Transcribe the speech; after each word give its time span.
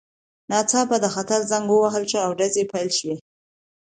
ناڅاپه 0.49 0.97
د 1.03 1.05
خطر 1.15 1.39
زنګ 1.51 1.65
ووهل 1.69 2.03
شو 2.11 2.19
او 2.27 2.31
ډزې 2.39 2.63
پیل 2.71 2.89
شوې 2.97 3.15